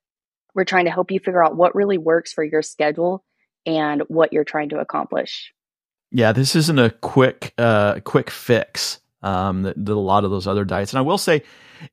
[0.54, 3.24] we're trying to help you figure out what really works for your schedule
[3.64, 5.54] and what you're trying to accomplish.
[6.14, 9.00] Yeah, this isn't a quick uh quick fix.
[9.24, 10.92] um, that, that a lot of those other diets.
[10.92, 11.42] And I will say,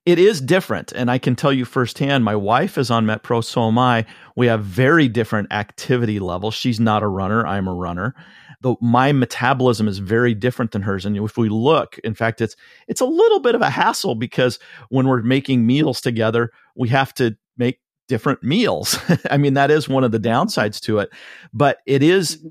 [0.06, 0.92] it is different.
[0.92, 4.04] And I can tell you firsthand, my wife is on MetPro, so am I.
[4.36, 6.54] We have very different activity levels.
[6.54, 8.14] She's not a runner, I'm a runner.
[8.60, 11.04] But my metabolism is very different than hers.
[11.04, 12.54] And if we look, in fact, it's
[12.86, 17.12] it's a little bit of a hassle because when we're making meals together, we have
[17.14, 18.98] to make different meals.
[19.30, 21.10] I mean, that is one of the downsides to it.
[21.52, 22.48] But it is mm-hmm.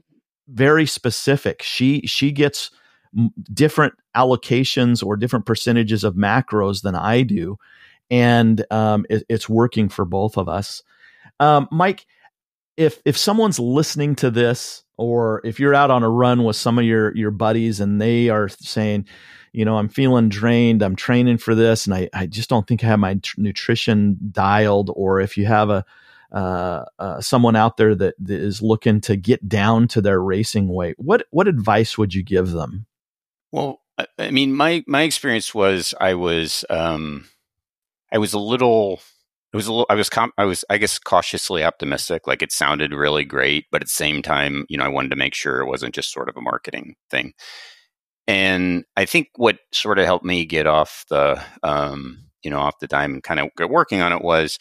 [0.48, 1.62] Very specific.
[1.62, 2.72] She she gets
[3.54, 7.58] different allocations or different percentages of macros than I do,
[8.10, 10.84] and um, it, it's working for both of us.
[11.39, 12.06] Um, Mike,
[12.78, 16.78] if if someone's listening to this, or if you're out on a run with some
[16.78, 19.06] of your your buddies and they are saying,
[19.54, 22.84] you know, I'm feeling drained, I'm training for this, and I I just don't think
[22.84, 25.86] I have my tr- nutrition dialed, or if you have a
[26.32, 30.68] uh, uh, someone out there that, that is looking to get down to their racing
[30.68, 32.86] weight, what what advice would you give them?
[33.52, 33.82] Well,
[34.18, 37.28] I mean, my my experience was I was um,
[38.12, 39.02] I was a little.
[39.54, 39.88] It was a little.
[39.90, 40.10] I was.
[40.10, 40.64] Com- I was.
[40.70, 42.28] I guess cautiously optimistic.
[42.28, 45.18] Like it sounded really great, but at the same time, you know, I wanted to
[45.18, 47.34] make sure it wasn't just sort of a marketing thing.
[48.28, 52.80] And I think what sort of helped me get off the, um, you know, off
[52.80, 54.58] the dime and kind of get working on it was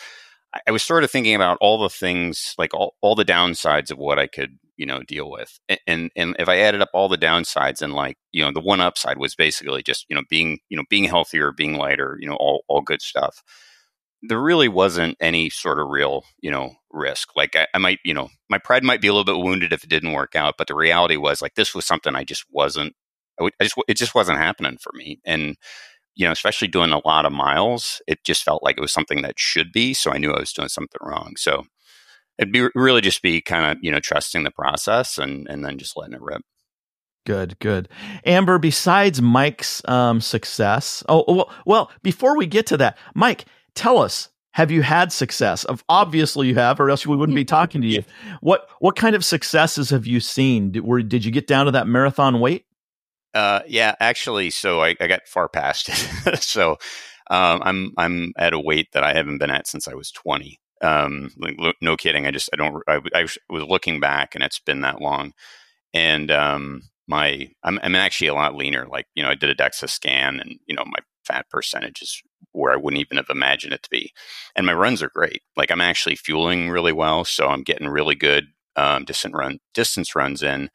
[0.67, 3.99] I was sort of thinking about all the things, like all, all the downsides of
[3.99, 7.19] what I could you know deal with and and if i added up all the
[7.19, 10.77] downsides and like you know the one upside was basically just you know being you
[10.77, 13.43] know being healthier being lighter you know all, all good stuff
[14.23, 17.37] there really wasn't any sort of real you know risk.
[17.37, 19.85] Like I, I might you know my pride might be a little bit wounded if
[19.85, 22.95] it didn't work out but the reality was like this was something i just wasn't
[23.39, 25.57] I, would, I just it just wasn't happening for me and
[26.21, 29.23] you know especially doing a lot of miles it just felt like it was something
[29.23, 31.35] that should be so i knew i was doing something wrong.
[31.37, 31.65] So
[32.39, 35.79] it'd be really just be kind of you know trusting the process and and then
[35.79, 36.43] just letting it rip.
[37.27, 37.89] Good good.
[38.25, 43.45] Amber besides mike's um, success oh well, well before we get to that mike
[43.75, 45.63] tell us have you had success?
[45.65, 48.05] Of obviously you have or else we wouldn't be talking to you.
[48.41, 50.73] What what kind of successes have you seen?
[50.73, 52.65] Did, were, did you get down to that marathon weight
[53.35, 56.73] uh, yeah actually so i, I got far past it so
[57.31, 60.59] um, i'm i'm at a weight that i haven't been at since i was 20
[60.81, 62.27] um, like, no kidding.
[62.27, 65.33] I just, I don't, I, I, was looking back and it's been that long.
[65.93, 68.87] And, um, my, I'm, I'm actually a lot leaner.
[68.87, 72.23] Like, you know, I did a DEXA scan and, you know, my fat percentage is
[72.53, 74.13] where I wouldn't even have imagined it to be.
[74.57, 75.43] And my runs are great.
[75.57, 77.25] Like I'm actually fueling really well.
[77.25, 80.71] So I'm getting really good, um, distance run, distance runs in.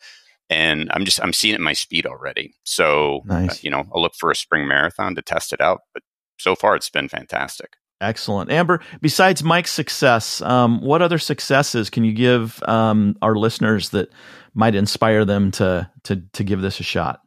[0.49, 2.55] And I'm just, I'm seeing it in my speed already.
[2.63, 3.51] So, uh, nice.
[3.51, 5.81] uh, you know, I'll look for a spring marathon to test it out.
[5.93, 6.03] But
[6.37, 7.77] so far it's been fantastic.
[8.01, 8.51] Excellent.
[8.51, 14.09] Amber, besides Mike's success, um, what other successes can you give um, our listeners that
[14.53, 17.21] might inspire them to, to, to give this a shot?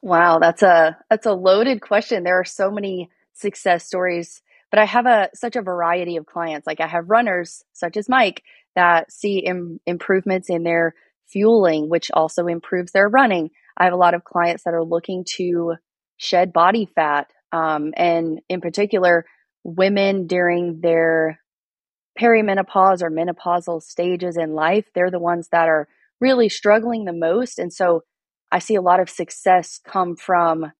[0.00, 2.22] Wow, that's a that's a loaded question.
[2.22, 6.66] There are so many success stories, but I have a such a variety of clients.
[6.66, 8.44] Like I have runners such as Mike
[8.76, 10.94] that see Im- improvements in their
[11.30, 13.50] fueling, which also improves their running.
[13.76, 15.74] I have a lot of clients that are looking to
[16.16, 19.24] shed body fat, um, and in particular,
[19.64, 21.40] women during their
[22.18, 25.88] perimenopause or menopausal stages in life, they're the ones that are
[26.20, 27.58] really struggling the most.
[27.58, 28.02] And so
[28.50, 30.72] I see a lot of success come from,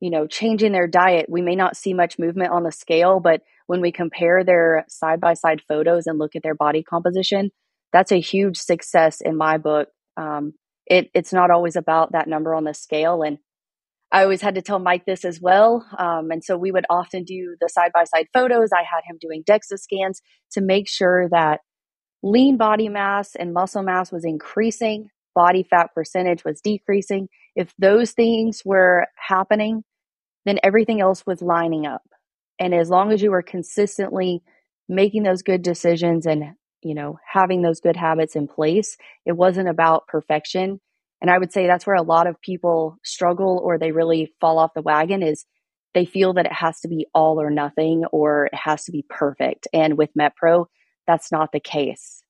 [0.00, 1.26] you know, changing their diet.
[1.28, 5.20] We may not see much movement on the scale, but when we compare their side
[5.20, 7.50] by side photos and look at their body composition,
[7.92, 9.88] that's a huge success in my book.
[10.16, 10.54] Um,
[10.86, 13.22] it, it's not always about that number on the scale.
[13.22, 13.38] And
[14.10, 15.86] I always had to tell Mike this as well.
[15.98, 18.70] Um, and so we would often do the side by side photos.
[18.72, 20.20] I had him doing DEXA scans
[20.52, 21.60] to make sure that
[22.22, 27.28] lean body mass and muscle mass was increasing, body fat percentage was decreasing.
[27.56, 29.82] If those things were happening,
[30.44, 32.02] then everything else was lining up.
[32.58, 34.42] And as long as you were consistently
[34.88, 39.68] making those good decisions and you know having those good habits in place, it wasn't
[39.68, 40.80] about perfection
[41.22, 44.58] and I would say that's where a lot of people struggle or they really fall
[44.58, 45.46] off the wagon is
[45.94, 49.06] they feel that it has to be all or nothing or it has to be
[49.08, 49.68] perfect.
[49.72, 50.66] And with MetPro,
[51.06, 52.24] that's not the case.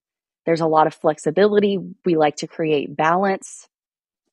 [0.45, 1.79] There's a lot of flexibility.
[2.05, 3.67] We like to create balance,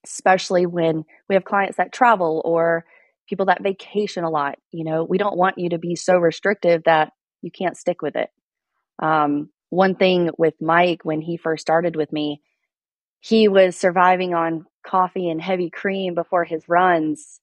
[0.06, 2.84] especially when we have clients that travel or
[3.30, 4.58] people that vacation a lot.
[4.72, 8.18] You know, we don't want you to be so restrictive that you can't stick with
[8.18, 8.30] it.
[9.02, 12.42] Um, one thing with Mike, when he first started with me,
[13.20, 17.40] he was surviving on coffee and heavy cream before his runs.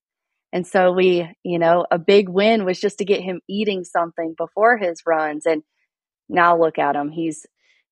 [0.53, 4.35] And so we, you know, a big win was just to get him eating something
[4.37, 5.45] before his runs.
[5.45, 5.63] And
[6.29, 7.11] now look at him.
[7.11, 7.47] He's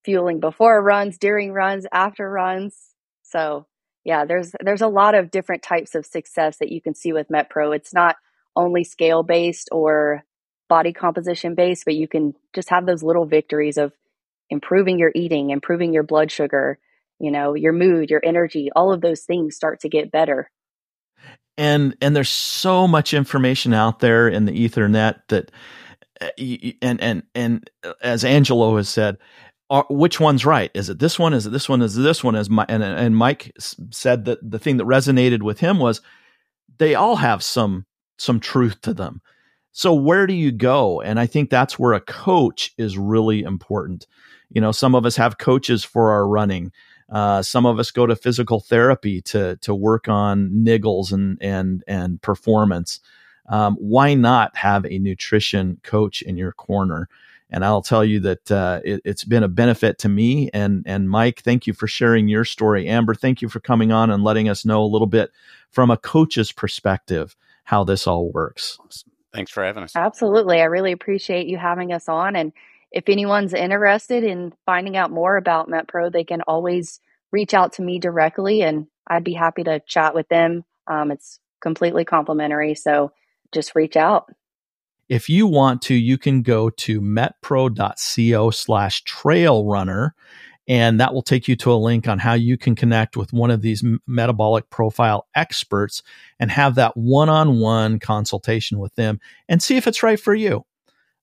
[0.04, 2.76] fueling before runs, during runs, after runs.
[3.22, 3.66] So
[4.04, 7.28] yeah, there's there's a lot of different types of success that you can see with
[7.28, 7.74] MetPro.
[7.74, 8.16] It's not
[8.54, 10.24] only scale based or
[10.68, 13.92] body composition based, but you can just have those little victories of
[14.54, 16.78] improving your eating, improving your blood sugar,
[17.18, 20.50] you know, your mood, your energy, all of those things start to get better.
[21.58, 25.50] And and there's so much information out there in the ethernet that
[26.20, 26.30] uh,
[26.80, 29.18] and and and uh, as Angelo has said,
[29.70, 30.70] are, which one's right?
[30.74, 31.32] Is it this one?
[31.34, 31.82] Is it this one?
[31.82, 32.34] Is it this one?
[32.34, 33.52] As my, and and Mike
[33.90, 36.00] said that the thing that resonated with him was
[36.78, 37.86] they all have some
[38.18, 39.20] some truth to them.
[39.72, 41.00] So where do you go?
[41.00, 44.06] And I think that's where a coach is really important.
[44.54, 46.72] You know, some of us have coaches for our running.
[47.10, 51.84] Uh, some of us go to physical therapy to to work on niggles and and
[51.86, 53.00] and performance.
[53.48, 57.08] Um, why not have a nutrition coach in your corner?
[57.50, 60.50] And I'll tell you that uh, it, has been a benefit to me.
[60.54, 62.88] And and Mike, thank you for sharing your story.
[62.88, 65.30] Amber, thank you for coming on and letting us know a little bit
[65.70, 68.78] from a coach's perspective how this all works.
[69.32, 69.94] Thanks for having us.
[69.94, 72.36] Absolutely, I really appreciate you having us on.
[72.36, 72.52] And
[72.94, 77.00] if anyone's interested in finding out more about MetPro, they can always
[77.32, 80.64] reach out to me directly, and I'd be happy to chat with them.
[80.86, 83.10] Um, it's completely complimentary, so
[83.50, 84.32] just reach out.
[85.08, 90.14] If you want to, you can go to metpro.co slash trail runner,
[90.68, 93.50] and that will take you to a link on how you can connect with one
[93.50, 96.04] of these metabolic profile experts
[96.38, 99.18] and have that one on one consultation with them
[99.48, 100.64] and see if it's right for you.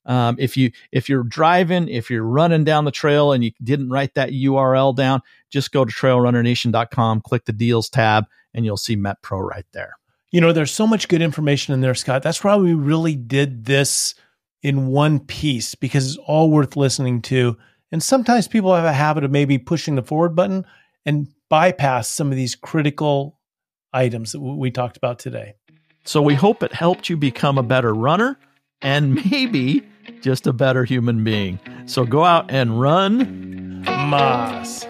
[0.06, 3.90] Um, if you if you're driving, if you're running down the trail and you didn't
[3.90, 8.96] write that URL down, just go to trailrunnernation.com, click the deals tab, and you'll see
[8.96, 9.98] MetPro right there.
[10.32, 12.24] You know, there's so much good information in there, Scott.
[12.24, 14.16] That's why we really did this
[14.64, 17.58] in one piece because it's all worth listening to.
[17.92, 20.66] And sometimes people have a habit of maybe pushing the forward button
[21.06, 23.40] and bypass some of these critical
[23.92, 25.56] items that we talked about today.
[26.06, 28.40] So we hope it helped you become a better runner
[28.82, 29.86] and maybe
[30.22, 31.60] just a better human being.
[31.86, 33.84] So go out and run.
[33.84, 34.86] Mas.